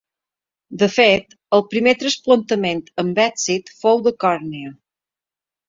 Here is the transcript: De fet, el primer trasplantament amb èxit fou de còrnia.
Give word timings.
De 0.83 0.87
fet, 0.93 1.35
el 1.57 1.63
primer 1.73 1.93
trasplantament 2.05 2.83
amb 3.05 3.23
èxit 3.27 3.73
fou 3.85 4.05
de 4.09 4.17
còrnia. 4.27 4.77